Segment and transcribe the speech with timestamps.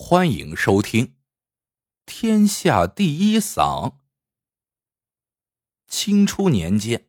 [0.00, 1.06] 欢迎收听
[2.06, 3.90] 《天下第一嗓》。
[5.88, 7.08] 清初年间，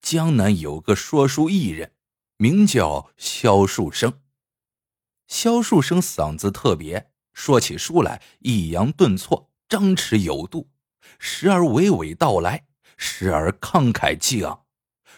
[0.00, 1.92] 江南有个说书艺人，
[2.36, 4.22] 名叫萧树生。
[5.26, 10.70] 萧树生嗓子特别，说起书来抑扬顿挫，张弛有度，
[11.18, 14.64] 时而娓娓道来，时而慷慨激昂。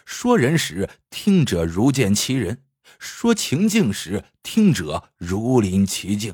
[0.05, 2.55] 说人时，听者如见其人；
[2.97, 6.33] 说情境时，听者如临其境。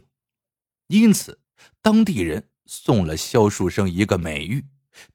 [0.87, 1.41] 因此，
[1.81, 4.65] 当地人送了萧树生一个美誉：“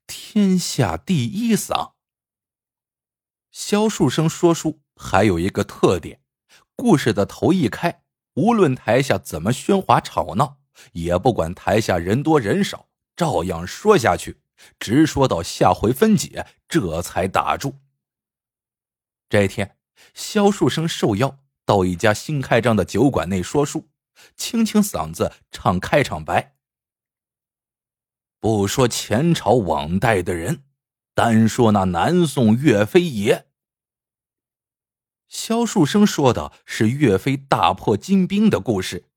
[0.07, 1.93] 天下第一嗓。”
[3.51, 6.21] 萧树生说书还有一个特点，
[6.77, 8.03] 故事的头一开，
[8.35, 10.59] 无论台下怎么喧哗吵闹，
[10.93, 14.41] 也不管台下人多人少，照样说下去，
[14.79, 17.81] 直说到下回分解，这才打住。
[19.29, 19.79] 这天，
[20.15, 23.89] 萧树生受邀到一家新开张的酒馆内说书。
[24.37, 26.57] 清清嗓子唱开场白。
[28.41, 30.65] 不说前朝往代的人，
[31.15, 33.47] 单说那南宋岳飞爷。
[35.29, 39.09] 萧树生说的是岳飞大破金兵的故事。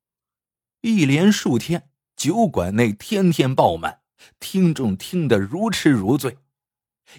[0.82, 4.02] 一连数天，酒馆内天天爆满，
[4.40, 6.38] 听众听得如痴如醉。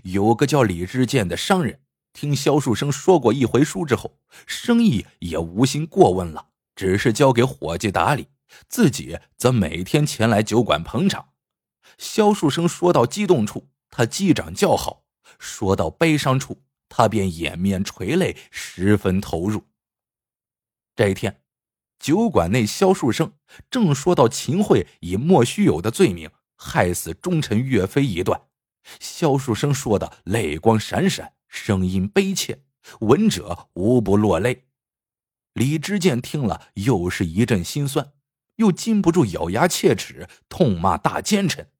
[0.05, 1.81] 有个叫李志健的商人，
[2.13, 6.51] 听萧树生说过一回书之后，生意也无心过问了。
[6.77, 8.29] 只是交给伙计打理，
[8.69, 11.31] 自己则每天前来酒馆捧场。
[11.99, 15.05] 萧树生说到激动处，他击掌叫好；
[15.39, 19.65] 说到悲伤处，他便掩面垂泪，十分投入。
[20.95, 21.43] 这一天，
[21.99, 23.33] 酒馆内，萧树生
[23.71, 28.43] 正说到秦桧以莫须有的罪名害死忠臣岳飞一段，
[29.01, 32.63] 萧树生说的泪光闪闪，声音悲切，
[33.01, 34.66] 闻者无不落泪。
[35.57, 38.13] 李知见听了，又是一阵心酸，
[38.57, 41.71] 又禁不住咬牙切齿，痛骂大奸臣。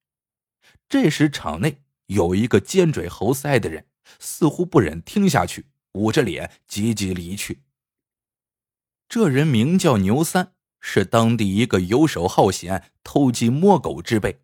[0.89, 3.87] 这时，场内有一个尖嘴猴腮的人，
[4.19, 7.65] 似乎不忍听下去，捂着脸急急离去。
[9.11, 14.41] 这人名叫牛三，是当地一个游手好闲、偷鸡摸狗之辈。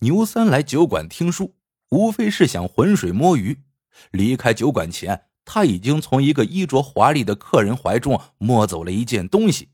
[0.00, 1.56] 牛三来酒馆听书，
[1.88, 3.62] 无非是想浑水摸鱼。
[4.10, 5.28] 离开酒馆前。
[5.44, 9.70] 他已经从一个衣着华丽的客人怀中摸走了一件东西。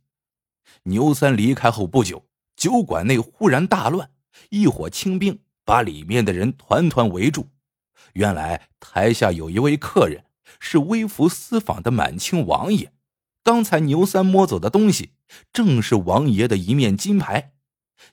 [0.84, 4.10] 牛三离开后不久，酒馆内忽然大乱，
[4.50, 7.48] 一伙清兵把里面的人团团围住。
[8.14, 10.24] 原来台下有一位客人
[10.58, 12.92] 是微服私访的满清王爷，
[13.44, 15.12] 刚才牛三摸走的东西
[15.52, 17.52] 正是王爷的一面金牌，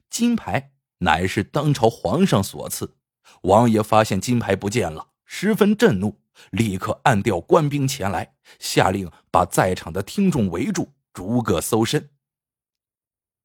[0.10, 2.96] 金牌乃是当朝皇上所赐。
[3.44, 6.20] 王爷发现金牌不见了，十分震怒。
[6.52, 12.12] 立刻暗调官兵前来，下令把在场的听众围住，逐个搜身。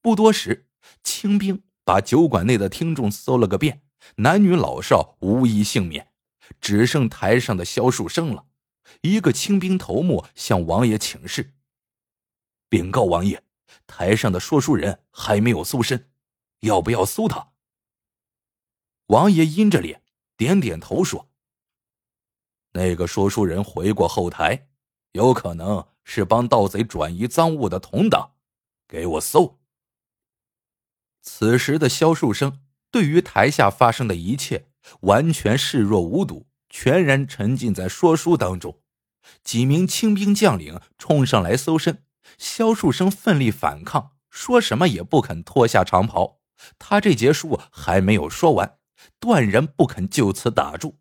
[0.02, 0.68] 不多时，
[1.02, 3.82] 清兵把酒馆内的听众搜了个遍，
[4.16, 6.12] 男女老少无一幸免，
[6.60, 8.46] 只剩台上的萧树生了。
[9.02, 11.54] 一个清兵头目向王爷请示，
[12.68, 13.44] 禀告王爷，
[13.86, 16.10] 台上的说书人还没有搜身，
[16.60, 17.52] 要不要搜他？
[19.06, 20.02] 王爷阴着脸，
[20.36, 21.29] 点点头说。
[22.72, 24.68] 那个说书人回过后台，
[25.12, 28.32] 有可能是帮盗贼转移赃物的同党，
[28.86, 29.58] 给我搜。
[31.22, 32.60] 此时的萧树生
[32.90, 34.68] 对于台下发生的一切
[35.00, 38.80] 完全视若无睹，全然沉浸在说书当中。
[39.44, 42.04] 几名清兵将领冲上来搜身，
[42.38, 46.40] 萧树生奋力反抗，说什么也不肯脱下长袍。
[46.78, 48.78] 他这节书还没有说完，
[49.18, 50.99] 断然不肯就此打住。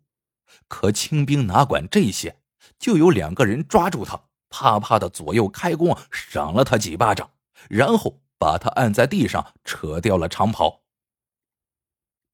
[0.70, 2.36] 可清兵哪管这些，
[2.78, 7.28] 就有两个人抓住他，啪啪的左右开弓，赏了他几巴掌，
[7.68, 10.82] 然后把他按在地上，扯掉了长袍。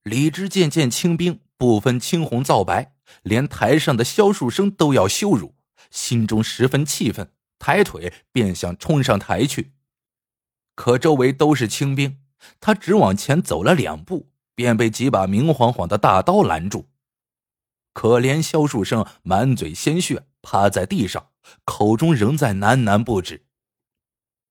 [0.03, 2.93] 李直渐见清兵不分青红皂白，
[3.23, 5.55] 连台上的萧树生都要羞辱，
[5.91, 9.73] 心中十分气愤，抬腿便想冲上台去。
[10.75, 12.19] 可周围都是清兵，
[12.61, 16.91] 他只往前走了两步，便被几把明晃晃的大刀拦住。
[17.97, 21.31] 可怜萧树生满嘴鲜血，趴在地上，
[21.65, 23.47] 口中仍在喃喃不止。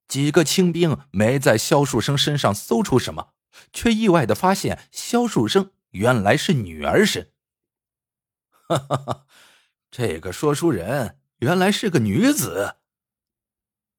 [0.08, 3.34] 几个清兵没在萧树生身上搜出什么，
[3.72, 7.34] 却意外的发现萧树生原来是女儿身。
[8.68, 9.26] 哈哈哈，
[9.92, 12.78] 这个说书人原来是个女子。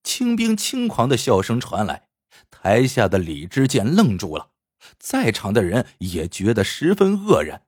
[0.02, 2.08] 清兵轻狂的笑声传来，
[2.50, 4.50] 台下的李知见愣住了，
[4.98, 7.62] 在场的人也觉得十分愕然。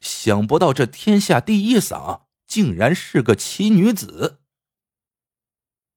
[0.00, 4.40] 想不到这天下第一嗓竟然是个奇女子。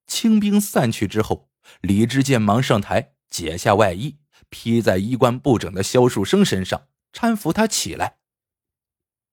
[0.06, 1.50] 清兵散去之后，
[1.80, 8.16] 李知见忙上台解下外衣，披在衣冠不整的萧树生身上，搀扶他起来。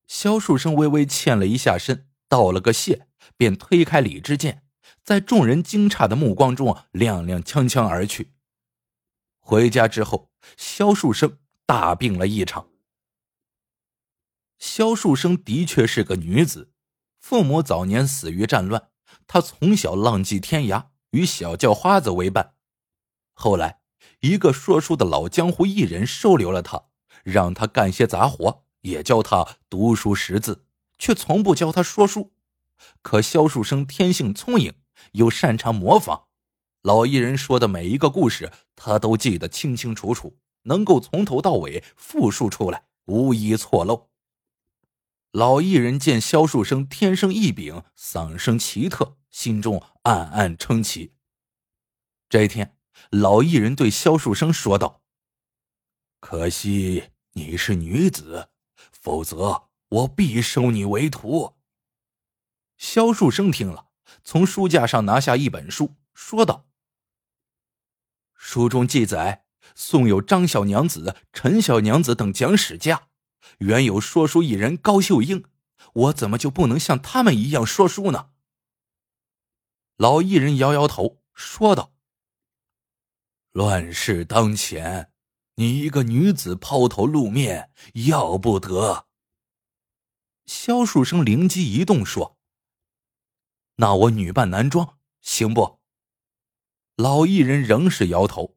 [0.08, 4.64] 萧树生微微欠了一下身，道了个谢，便推开李之健，
[5.04, 8.34] 在众人惊诧的目光中踉踉跄跄而去。
[9.40, 12.70] 回家之后，萧树生大病了一场。
[14.60, 16.72] 萧树生的确是个女子，
[17.20, 18.90] 父母早年死于战乱，
[19.28, 22.54] 她从小浪迹天涯，与小叫花子为伴。
[23.34, 23.80] 后来，
[24.22, 26.86] 一个说书的老江湖艺人收留了她，
[27.24, 30.66] 让她干些杂活，也教她读书识字，
[30.98, 32.34] 却从不教她说书。
[33.02, 34.74] 可萧树生天性聪颖，
[35.14, 36.26] 又擅长模仿，
[36.82, 44.10] 老艺人说的每一个故事，他都记得清清楚楚，能够从头到尾复述出来，无一错漏。
[45.32, 51.14] 老艺人见萧树生天生异禀，嗓声奇特，心中暗暗称奇。
[52.30, 52.78] 这一天，
[53.12, 55.04] 老艺人对萧树生说道
[56.22, 58.50] ：“可惜你是女子，
[58.92, 61.58] 否则我必收你为徒。”
[62.78, 63.90] 萧树生听了，
[64.24, 66.68] 从书架上拿下一本书，说道
[68.34, 69.46] ：“书中记载，
[69.76, 73.07] 宋有张小娘子、陈小娘子等讲史家。”
[73.60, 75.46] 原有说书艺人高秀英，
[75.94, 78.32] 我怎么就不能像他们一样说书呢？
[79.96, 81.94] 老艺人摇摇头，说道
[83.52, 85.12] ：“乱世当前，
[85.56, 87.72] 你一个女子抛头露面，
[88.08, 89.08] 要不得。”
[90.46, 92.38] 萧树生灵机一动，说
[93.78, 95.80] ：“那我女扮男装行不？”
[96.96, 98.56] 老艺人仍是摇头。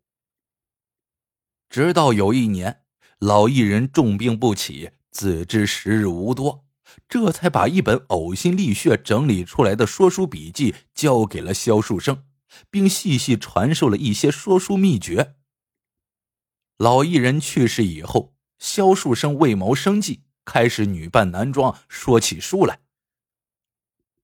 [1.68, 2.84] 直到有一年。
[3.20, 6.64] 老艺人重病不起，自知时日无多，
[7.06, 12.24] 这才把一本呕心沥血整理出来的说书笔记交给了萧树生，
[12.70, 15.34] 并细细传授了一些说书秘诀。
[16.78, 22.80] 老艺人去世以后，萧树生为谋生计，开始女扮男装说起书来。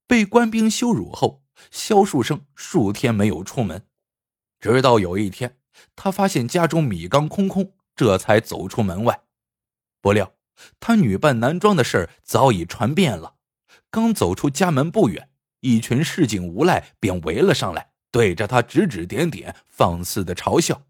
[0.06, 3.84] 被官兵羞辱后，萧树生数天没有出门，
[4.58, 5.58] 直到有一天，
[5.94, 7.74] 他发现家中米缸空空。
[7.96, 9.22] 这才走出门外，
[10.00, 10.34] 不料
[10.78, 13.36] 他女扮男装的事儿早已传遍了。
[13.90, 20.82] 刚走出家门不远，一群市井无赖便围了上来，对着他指指点点，放肆的嘲笑。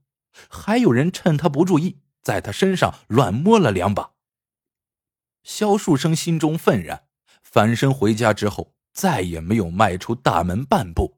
[0.49, 4.13] 还有人趁他不注意，在他身上乱摸了两把。
[5.45, 7.05] 萧树生心中愤然，
[7.43, 11.16] 翻身回家之后，再也没有迈出大门半步。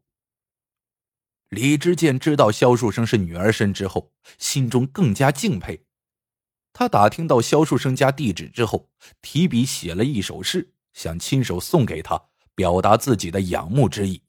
[1.50, 5.84] 李知健知道萧树生是女儿身之后，心中更加敬佩。
[6.72, 8.90] 他打听到萧树生家地址之后，
[9.22, 14.22] 提笔写了一首诗，想亲手送给他，表达自己的仰慕之意。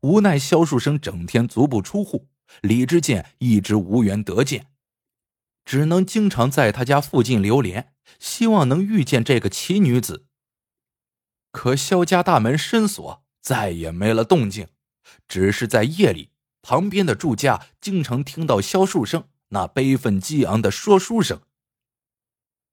[0.00, 2.28] 无奈萧树生整天足不出户，
[2.62, 4.68] 李知健一直无缘得见，
[5.64, 10.26] 只能经常在他家附近流连，希望能遇见这个奇女子。
[11.52, 14.68] 可萧家大门深锁，再也没了动静，
[15.28, 16.30] 只是在夜里。
[16.68, 21.40] 旁边的住家经常听到萧树生那悲愤激昂的说书声。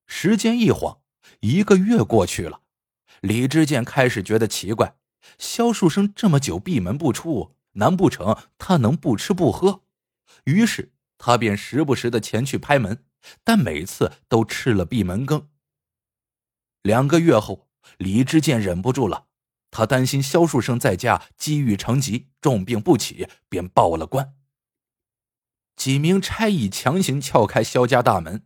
[0.07, 1.01] 时间一晃，
[1.41, 2.61] 一个月过去了，
[3.21, 4.95] 李知健开始觉得奇怪：
[5.37, 9.83] 萧树生这么久闭门不出，难不成他能不吃不喝？
[10.45, 13.05] 于是他便时不时的前去拍门，
[13.43, 15.49] 但每次都吃了闭门羹。
[16.81, 17.67] 两个月后，
[17.99, 19.27] 李知健忍不住了。
[19.73, 24.35] 他担心萧树生在家积郁成疾，重病不起，便报了官。
[25.75, 28.45] 几名差役强行撬开萧家大门，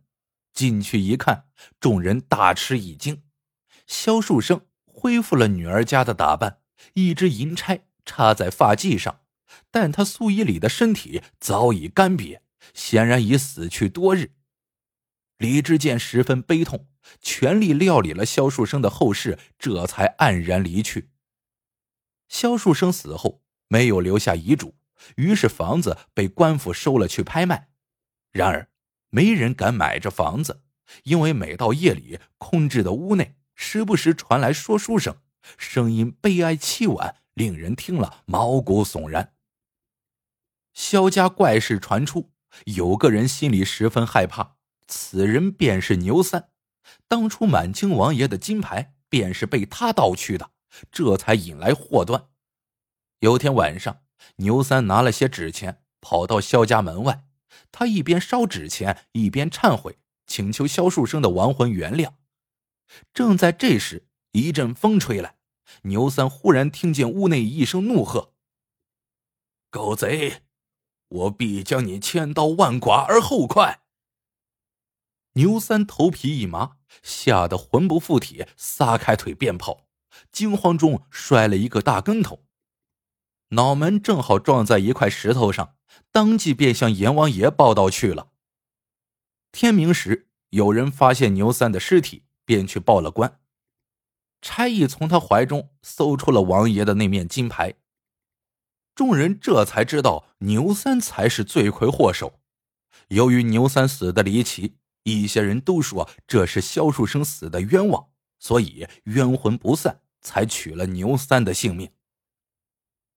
[0.54, 1.44] 进去一看，
[1.78, 3.22] 众人大吃一惊。
[3.86, 6.60] 萧树生恢复了女儿家的打扮，
[6.94, 9.20] 一支银钗插在发髻上，
[9.70, 12.40] 但他素衣里的身体早已干瘪，
[12.72, 14.32] 显然已死去多日。
[15.36, 16.88] 李知健十分悲痛，
[17.20, 21.10] 全力料理了萧树生的后事，这才黯然离去。
[22.28, 24.74] 萧树生死后没有留下遗嘱，
[25.16, 27.68] 于是房子被官府收了去拍卖。
[28.30, 28.68] 然而，
[29.10, 30.62] 没人敢买这房子，
[31.04, 35.16] 因为每到夜里，空置的屋内时不时传来说书声，
[35.56, 39.34] 声音悲哀凄婉，令人听了毛骨悚然。
[40.74, 42.30] 萧家怪事传出，
[42.66, 44.56] 有个人心里十分害怕，
[44.86, 46.50] 此人便是牛三。
[47.08, 50.50] 当初满清王爷的金牌便是被他盗去的。
[50.90, 52.28] 这才引来祸端。
[53.20, 54.02] 有天晚上，
[54.36, 57.24] 牛三拿了些纸钱，跑到萧家门外。
[57.72, 62.14] 他一边烧纸钱，一边忏悔，请求萧树生的亡魂原谅。
[63.12, 65.36] 正在这时，一阵风吹来，
[65.82, 68.34] 牛三忽然听见屋内一声怒喝
[69.70, 70.42] ：“狗贼，
[71.08, 73.82] 我必将你千刀万剐而后快！”
[75.34, 79.87] 牛三头皮一麻，吓得魂不附体，撒开腿便跑，
[80.32, 82.44] 惊慌中摔了一个大跟头，
[83.50, 85.74] 脑门正好撞在一块石头上，
[86.12, 88.28] 当即便向阎王爷报道去了。
[89.52, 93.40] 天明时，有人发现牛三的尸体，便去报了官。
[94.40, 97.74] 差役从他怀中搜出了王爷的那面金牌。
[98.94, 102.40] 众人这才知道牛三才是罪魁祸首。
[103.08, 111.90] 由于牛三死的离奇，一些人都说这是萧树生死的冤枉，所以冤魂不散，才取了牛三的性命。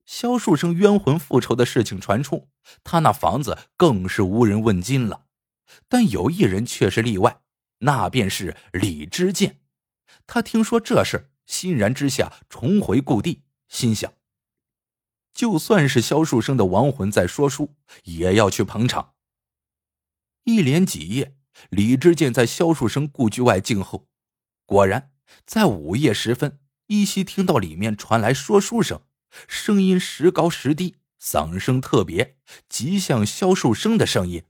[0.05, 2.49] 萧树生冤魂复仇的事情传出，
[2.83, 5.27] 他那房子更是无人问津了。
[5.87, 7.41] 但有一人却是例外，
[7.79, 9.61] 那便是李知剑。
[10.27, 14.11] 他听说这事，欣然之下重回故地，心想：
[15.33, 19.13] 就算是萧树生的亡魂在说书，也要去捧场。
[20.43, 21.37] 一连几夜，
[21.69, 24.09] 李知剑在萧树生故居外静候。
[24.71, 25.11] 果然，
[25.45, 29.01] 在午夜时分，依稀听到里面传来说书声，
[29.45, 32.37] 声音时高时低，嗓声特别，
[32.69, 34.43] 极像萧树生的声音。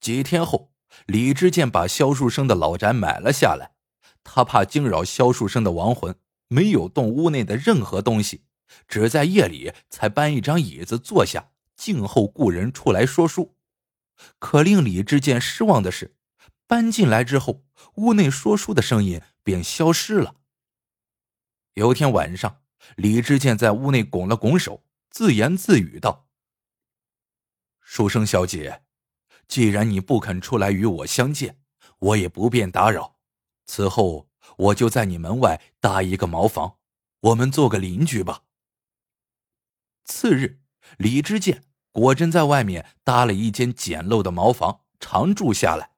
[0.00, 0.70] 几天后，
[1.06, 3.72] 李知剑把萧树生的老宅买了下来。
[4.22, 6.14] 他怕惊扰萧树生的亡魂，
[6.46, 8.44] 没有动屋内的任何东西，
[8.86, 13.56] 只在夜里才搬一张椅子坐下，静候故人出来说书。
[14.38, 16.14] 可令李知剑失望的是，
[16.70, 17.64] 搬进来之后，
[17.96, 20.36] 屋内说书的声音便消失了。
[21.74, 22.62] 有天晚上，
[22.94, 26.28] 李知见在屋内拱了拱手，自言自语道
[27.82, 28.84] ：“书生小姐，
[29.48, 31.58] 既然你不肯出来与我相见，
[31.98, 33.16] 我也不便打扰。”
[33.66, 36.76] 此后，我就在你门外搭一个茅房，
[37.18, 38.44] 我们做个邻居吧。
[40.04, 40.60] 次日，
[40.98, 45.90] 李知见果真在外面搭了一间简陋的茅房，常住下来。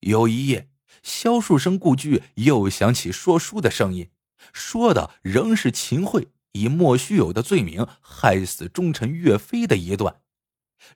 [0.00, 0.70] 有一夜，
[1.02, 4.10] 萧树生故居又响起说书的声音，
[4.52, 10.22] 说的仍是秦桧以莫须有的罪名害死忠臣岳飞的一段。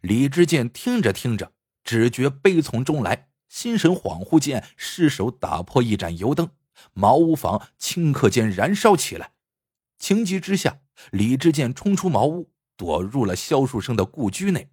[0.01, 3.29] 李知剑听着听着，只觉悲从中来。
[3.49, 6.51] 心神恍惚间，失手打破一盏油灯，
[6.95, 9.33] 茅屋房顷刻间燃烧起来。
[9.99, 10.81] 情急之下，
[11.11, 14.71] 李知剑冲出茅屋，躲入了萧树生的故居内。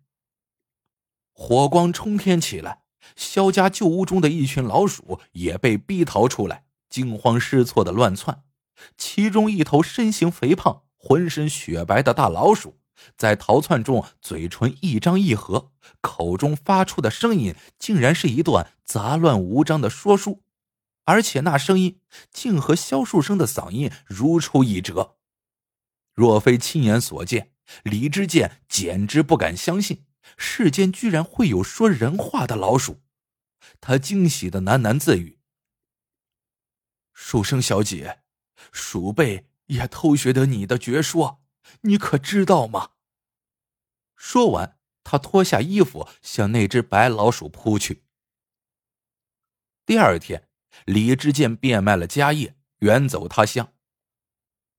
[1.34, 2.84] 火光冲天起来，
[3.16, 8.44] 萧家旧屋中的一群老鼠也被逼逃出来，惊慌失措的乱窜。
[8.98, 12.80] 其中一头身形肥胖、浑身雪白的大老鼠。
[13.16, 20.44] 在逃窜中，嘴唇一张一合，口中发出的声音竟然是一段杂乱无章的说书，
[21.06, 25.16] 而且那声音竟和萧树生的嗓音如出一辙。
[26.14, 27.54] 若非亲眼所见，
[27.84, 30.04] 李知见简直不敢相信
[30.38, 33.02] 世间居然会有说人话的老鼠。
[33.82, 35.40] 他惊喜的喃喃自语
[37.14, 38.22] ：“书生小姐，
[38.72, 41.42] 鼠辈也偷学得你的绝说。”
[41.82, 42.94] 你可知道吗？
[44.16, 48.06] 说完，他脱下衣服向那只白老鼠扑去。
[49.86, 50.50] 第二天，
[50.86, 53.72] 李知剑变卖了家业，远走他乡。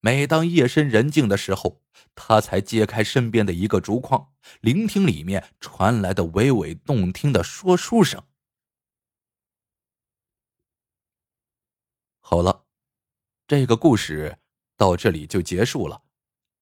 [0.01, 1.83] 每当夜深人静的时候，
[2.15, 8.23] 他才揭开身边的一个竹筐，聆听里面传来的娓娓动听的说书声。
[12.21, 12.65] 好了，
[13.47, 14.39] 这个故事
[14.77, 16.03] 到这里就结束了。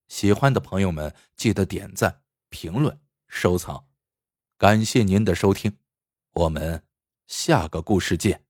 [0.09, 3.87] 喜欢的朋友们，记得点赞、评论、收藏，
[4.57, 5.79] 感谢您的收听，
[6.33, 6.83] 我们
[7.27, 8.48] 下个故事见。